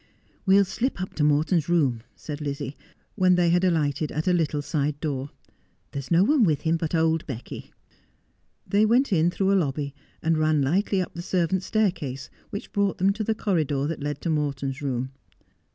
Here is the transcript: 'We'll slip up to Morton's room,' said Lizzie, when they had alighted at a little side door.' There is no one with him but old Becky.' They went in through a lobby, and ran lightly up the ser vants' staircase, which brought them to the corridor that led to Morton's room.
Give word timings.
'We'll 0.47 0.65
slip 0.65 0.99
up 0.99 1.13
to 1.13 1.23
Morton's 1.23 1.69
room,' 1.69 2.01
said 2.15 2.41
Lizzie, 2.41 2.75
when 3.13 3.35
they 3.35 3.51
had 3.51 3.63
alighted 3.63 4.11
at 4.11 4.27
a 4.27 4.33
little 4.33 4.63
side 4.63 4.99
door.' 4.99 5.29
There 5.91 5.99
is 5.99 6.09
no 6.09 6.23
one 6.23 6.43
with 6.43 6.61
him 6.61 6.75
but 6.75 6.95
old 6.95 7.27
Becky.' 7.27 7.71
They 8.65 8.83
went 8.83 9.13
in 9.13 9.29
through 9.29 9.53
a 9.53 9.61
lobby, 9.61 9.93
and 10.23 10.39
ran 10.39 10.63
lightly 10.63 11.01
up 11.03 11.13
the 11.13 11.21
ser 11.21 11.45
vants' 11.45 11.67
staircase, 11.67 12.31
which 12.49 12.71
brought 12.73 12.97
them 12.97 13.13
to 13.13 13.23
the 13.23 13.35
corridor 13.35 13.85
that 13.85 14.01
led 14.01 14.21
to 14.21 14.31
Morton's 14.31 14.81
room. 14.81 15.11